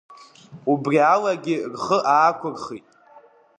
Убри 0.71 0.97
алагьы 1.13 1.55
рхы 1.73 1.97
аақәырхит. 2.13 2.85